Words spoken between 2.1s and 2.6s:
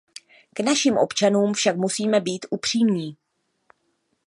být